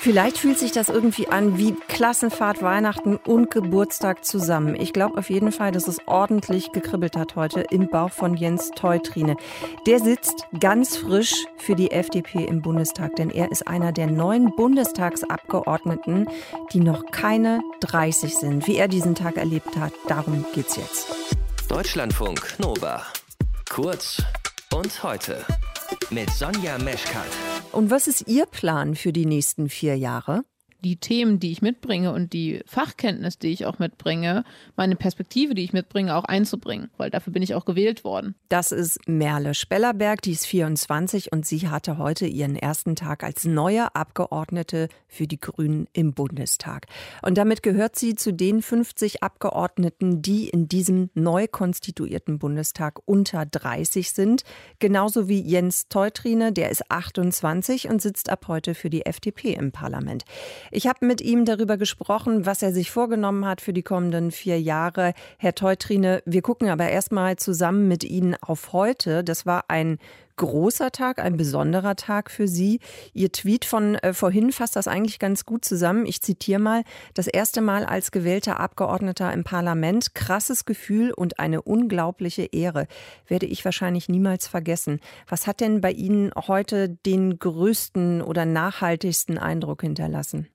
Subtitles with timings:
[0.00, 4.74] Vielleicht fühlt sich das irgendwie an wie Klassenfahrt, Weihnachten und Geburtstag zusammen.
[4.74, 8.70] Ich glaube auf jeden Fall, dass es ordentlich gekribbelt hat heute im Bauch von Jens
[8.70, 9.36] Teutrine.
[9.86, 14.54] Der sitzt ganz frisch für die FDP im Bundestag, denn er ist einer der neuen
[14.54, 16.28] Bundestagsabgeordneten,
[16.72, 18.66] die noch keine 30 sind.
[18.66, 21.06] Wie er diesen Tag erlebt hat, darum geht's jetzt.
[21.68, 23.02] Deutschlandfunk Nova.
[23.68, 24.22] Kurz
[24.72, 25.44] und heute
[26.10, 27.26] mit Sonja Meschkat.
[27.76, 30.46] Und was ist Ihr Plan für die nächsten vier Jahre?
[30.86, 34.44] Die Themen, die ich mitbringe und die Fachkenntnis, die ich auch mitbringe,
[34.76, 38.36] meine Perspektive, die ich mitbringe, auch einzubringen, weil dafür bin ich auch gewählt worden.
[38.48, 43.44] Das ist Merle Spellerberg, die ist 24 und sie hatte heute ihren ersten Tag als
[43.44, 46.86] neue Abgeordnete für die Grünen im Bundestag.
[47.20, 53.44] Und damit gehört sie zu den 50 Abgeordneten, die in diesem neu konstituierten Bundestag unter
[53.44, 54.42] 30 sind.
[54.78, 59.72] Genauso wie Jens Teutrine, der ist 28 und sitzt ab heute für die FDP im
[59.72, 60.24] Parlament.
[60.76, 64.60] Ich habe mit ihm darüber gesprochen, was er sich vorgenommen hat für die kommenden vier
[64.60, 65.14] Jahre.
[65.38, 69.24] Herr Teutrine, wir gucken aber erstmal zusammen mit Ihnen auf heute.
[69.24, 69.96] Das war ein
[70.36, 72.80] großer Tag, ein besonderer Tag für Sie.
[73.14, 76.04] Ihr Tweet von äh, vorhin fasst das eigentlich ganz gut zusammen.
[76.04, 76.82] Ich zitiere mal,
[77.14, 82.86] das erste Mal als gewählter Abgeordneter im Parlament, krasses Gefühl und eine unglaubliche Ehre.
[83.26, 85.00] Werde ich wahrscheinlich niemals vergessen.
[85.26, 90.50] Was hat denn bei Ihnen heute den größten oder nachhaltigsten Eindruck hinterlassen?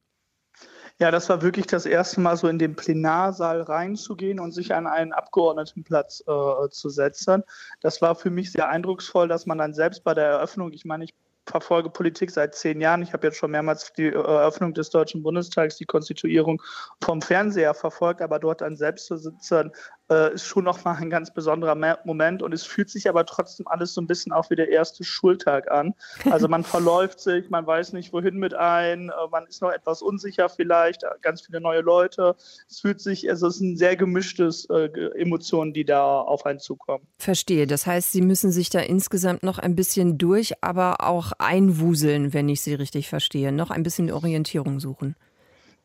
[1.01, 4.85] Ja, das war wirklich das erste Mal so in den Plenarsaal reinzugehen und sich an
[4.85, 7.43] einen Abgeordnetenplatz äh, zu setzen.
[7.79, 11.05] Das war für mich sehr eindrucksvoll, dass man dann selbst bei der Eröffnung, ich meine,
[11.05, 11.15] ich
[11.47, 13.01] verfolge Politik seit zehn Jahren.
[13.01, 16.61] Ich habe jetzt schon mehrmals die Eröffnung des Deutschen Bundestags, die Konstituierung
[17.03, 19.71] vom Fernseher verfolgt, aber dort dann selbst zu sitzen,
[20.11, 23.93] äh, ist schon nochmal ein ganz besonderer Moment und es fühlt sich aber trotzdem alles
[23.93, 25.93] so ein bisschen auch wie der erste Schultag an.
[26.29, 30.01] Also man verläuft sich, man weiß nicht, wohin mit ein, äh, man ist noch etwas
[30.01, 32.35] unsicher vielleicht, äh, ganz viele neue Leute.
[32.69, 37.07] Es fühlt sich, also es sind sehr gemischtes äh, Emotionen, die da auf einen zukommen.
[37.17, 37.65] Verstehe.
[37.65, 42.49] Das heißt, Sie müssen sich da insgesamt noch ein bisschen durch, aber auch einwuseln, wenn
[42.49, 43.51] ich Sie richtig verstehe.
[43.53, 45.15] Noch ein bisschen Orientierung suchen.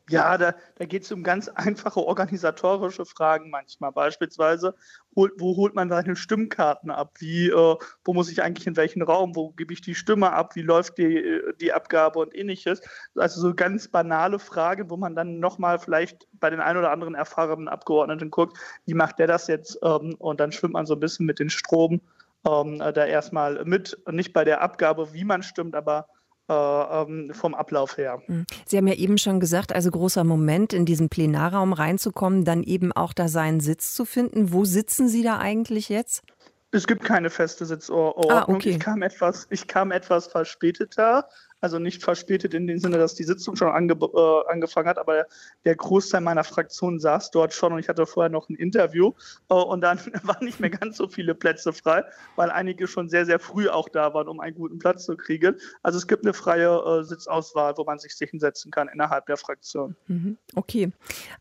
[0.09, 3.91] Ja, da, da geht es um ganz einfache organisatorische Fragen manchmal.
[3.91, 4.77] Beispielsweise,
[5.17, 7.15] hol, wo holt man seine Stimmkarten ab?
[7.19, 9.35] Wie, äh, wo muss ich eigentlich in welchen Raum?
[9.35, 10.55] Wo gebe ich die Stimme ab?
[10.55, 12.81] Wie läuft die, die Abgabe und ähnliches?
[13.17, 17.17] Also so ganz banale Fragen, wo man dann nochmal vielleicht bei den ein oder anderen
[17.17, 19.77] erfahrenen Abgeordneten guckt, wie macht der das jetzt?
[19.83, 22.01] Ähm, und dann schwimmt man so ein bisschen mit den Strom
[22.47, 26.16] ähm, da erstmal mit, nicht bei der Abgabe, wie man stimmt, aber äh,
[26.49, 28.23] vom Ablauf her.
[28.27, 28.47] Hm.
[28.67, 32.93] Sie haben ja eben schon gesagt, also großer Moment, in diesen Plenarraum reinzukommen, dann eben
[32.93, 34.53] auch da seinen Sitz zu finden.
[34.53, 36.23] Wo sitzen Sie da eigentlich jetzt?
[36.71, 38.31] Es gibt keine feste Sitzordnung.
[38.31, 38.71] Ah, okay.
[38.71, 41.29] ich, kam etwas, ich kam etwas verspäteter
[41.61, 45.27] also nicht verspätet in dem Sinne, dass die Sitzung schon ange äh, angefangen hat, aber
[45.65, 49.13] der Großteil meiner Fraktion saß dort schon und ich hatte vorher noch ein Interview
[49.49, 52.05] äh, und dann waren nicht mehr ganz so viele Plätze frei,
[52.37, 55.57] weil einige schon sehr, sehr früh auch da waren, um einen guten Platz zu kriegen.
[55.83, 59.97] Also es gibt eine freie äh, Sitzauswahl, wo man sich hinsetzen kann innerhalb der Fraktion.
[60.07, 60.37] Mhm.
[60.55, 60.91] Okay.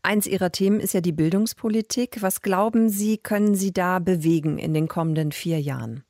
[0.02, 2.22] Eins Ihrer Themen ist ja die Bildungspolitik.
[2.22, 6.04] Was glauben Sie, können Sie da bewegen in den kommenden vier Jahren?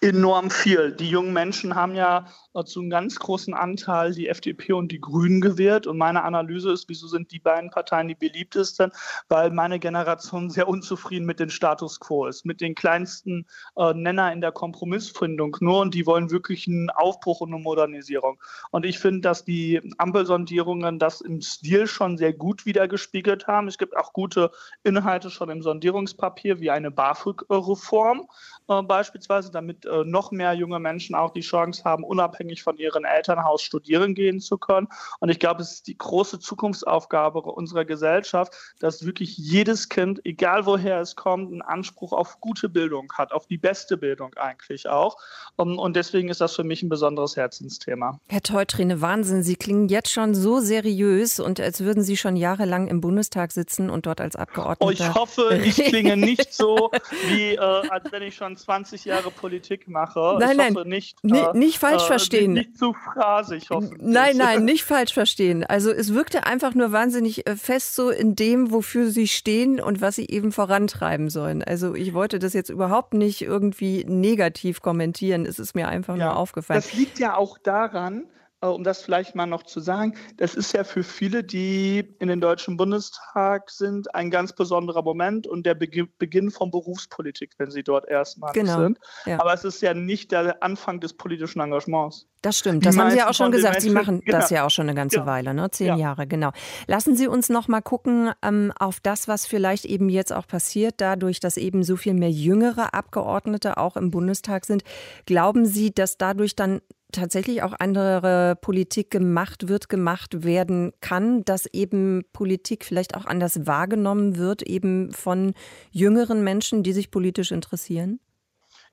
[0.00, 0.92] Enorm viel.
[0.92, 2.26] Die jungen Menschen haben ja
[2.64, 5.86] zu einem ganz großen Anteil die FDP und die Grünen gewählt.
[5.86, 8.92] Und meine Analyse ist, wieso sind die beiden Parteien die beliebtesten?
[9.28, 13.46] Weil meine Generation sehr unzufrieden mit dem Status quo ist, mit den kleinsten
[13.76, 15.80] äh, Nenner in der Kompromissfindung nur.
[15.80, 18.40] Und die wollen wirklich einen Aufbruch und eine Modernisierung.
[18.70, 23.68] Und ich finde, dass die Ampelsondierungen das im Stil schon sehr gut wiedergespiegelt haben.
[23.68, 24.50] Es gibt auch gute
[24.82, 28.28] Inhalte schon im Sondierungspapier, wie eine BAföG-Reform
[28.68, 33.04] äh, beispielsweise, damit äh, noch mehr junge Menschen auch die Chance haben, unabhängig von ihrem
[33.04, 34.88] Elternhaus studieren gehen zu können.
[35.18, 40.66] Und ich glaube, es ist die große Zukunftsaufgabe unserer Gesellschaft, dass wirklich jedes Kind, egal
[40.66, 45.16] woher es kommt, einen Anspruch auf gute Bildung hat, auf die beste Bildung eigentlich auch.
[45.56, 48.20] Und deswegen ist das für mich ein besonderes Herzensthema.
[48.28, 52.88] Herr Teutrine, Wahnsinn, Sie klingen jetzt schon so seriös und als würden Sie schon jahrelang
[52.88, 54.86] im Bundestag sitzen und dort als Abgeordneter.
[54.86, 56.90] Oh, ich hoffe, ich klinge nicht so,
[57.28, 60.38] wie äh, als wenn ich schon 20 Jahre Politik mache.
[60.40, 62.54] Nein, ich nein, nicht, äh, nicht falsch äh, verstehen.
[62.54, 64.02] Nicht zu phrasig, hoffentlich.
[64.02, 65.62] Nein, nein, nicht falsch verstehen.
[65.62, 70.00] Also es wirkte einfach nur wahnsinnig äh, fest so in dem, wofür sie stehen und
[70.00, 71.62] was sie eben vorantreiben sollen.
[71.62, 75.46] Also ich wollte das jetzt überhaupt nicht irgendwie negativ kommentieren.
[75.46, 76.80] Es ist mir einfach ja, nur aufgefallen.
[76.80, 78.24] Das liegt ja auch daran,
[78.74, 82.40] um das vielleicht mal noch zu sagen, das ist ja für viele, die in den
[82.40, 88.08] Deutschen Bundestag sind, ein ganz besonderer Moment und der Beginn von Berufspolitik, wenn sie dort
[88.08, 88.80] erstmal genau.
[88.80, 88.98] sind.
[89.24, 89.40] Ja.
[89.40, 92.26] Aber es ist ja nicht der Anfang des politischen Engagements.
[92.42, 93.80] Das stimmt, das haben Sie ja auch schon gesagt.
[93.80, 94.38] Sie machen genau.
[94.38, 95.26] das ja auch schon eine ganze ja.
[95.26, 95.68] Weile, ne?
[95.70, 95.96] zehn ja.
[95.96, 96.52] Jahre, genau.
[96.86, 100.94] Lassen Sie uns noch mal gucken ähm, auf das, was vielleicht eben jetzt auch passiert,
[100.98, 104.84] dadurch, dass eben so viel mehr jüngere Abgeordnete auch im Bundestag sind.
[105.24, 111.66] Glauben Sie, dass dadurch dann tatsächlich auch andere Politik gemacht wird, gemacht werden kann, dass
[111.66, 115.54] eben Politik vielleicht auch anders wahrgenommen wird, eben von
[115.90, 118.20] jüngeren Menschen, die sich politisch interessieren?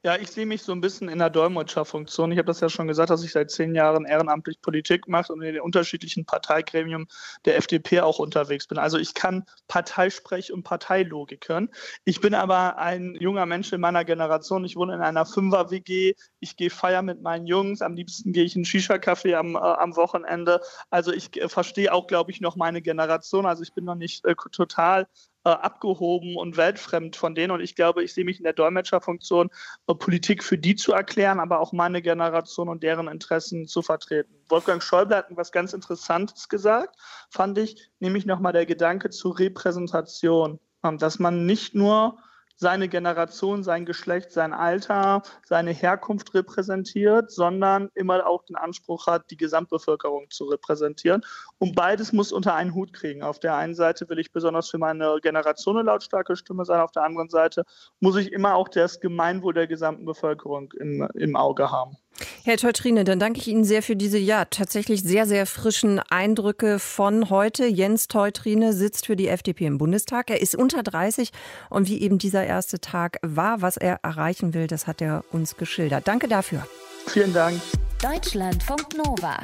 [0.05, 2.33] Ja, ich sehe mich so ein bisschen in der Dolmetscherfunktion.
[2.33, 5.41] Ich habe das ja schon gesagt, dass ich seit zehn Jahren ehrenamtlich Politik mache und
[5.41, 7.07] in den unterschiedlichen Parteigremien
[7.45, 8.77] der FDP auch unterwegs bin.
[8.79, 11.69] Also ich kann Parteisprech und Parteilogik hören.
[12.03, 14.65] Ich bin aber ein junger Mensch in meiner Generation.
[14.65, 16.15] Ich wohne in einer Fünfer-WG.
[16.41, 17.81] Ich gehe feiern mit meinen Jungs.
[17.81, 20.59] Am liebsten gehe ich in Shisha-Café am, äh, am Wochenende.
[20.89, 23.45] Also ich äh, verstehe auch, glaube ich, noch meine Generation.
[23.45, 25.07] Also ich bin noch nicht äh, total
[25.45, 27.51] äh, abgehoben und weltfremd von denen.
[27.51, 29.49] Und ich glaube, ich sehe mich in der Dolmetscherfunktion,
[29.87, 34.33] äh, Politik für die zu erklären, aber auch meine Generation und deren Interessen zu vertreten.
[34.49, 36.95] Wolfgang Schäuble hat etwas ganz Interessantes gesagt,
[37.29, 40.59] fand ich, nämlich nochmal der Gedanke zur Repräsentation.
[40.83, 42.17] Ähm, dass man nicht nur
[42.55, 49.29] seine Generation, sein Geschlecht, sein Alter, seine Herkunft repräsentiert, sondern immer auch den Anspruch hat,
[49.31, 51.23] die Gesamtbevölkerung zu repräsentieren.
[51.57, 53.23] Und beides muss unter einen Hut kriegen.
[53.23, 56.91] Auf der einen Seite will ich besonders für meine Generation eine lautstarke Stimme sein, auf
[56.91, 57.63] der anderen Seite
[57.99, 61.97] muss ich immer auch das Gemeinwohl der gesamten Bevölkerung im, im Auge haben.
[62.43, 66.79] Herr Teutrine, dann danke ich Ihnen sehr für diese ja tatsächlich sehr, sehr frischen Eindrücke
[66.79, 67.65] von heute.
[67.65, 70.29] Jens Teutrine sitzt für die FDP im Bundestag.
[70.29, 71.31] Er ist unter 30
[71.69, 75.57] und wie eben dieser erste Tag war, was er erreichen will, das hat er uns
[75.57, 76.07] geschildert.
[76.07, 76.67] Danke dafür.
[77.07, 77.59] Vielen Dank.
[78.01, 79.37] Deutschlandfunk Nova.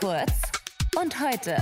[0.00, 0.32] Kurz
[0.96, 1.56] und heute.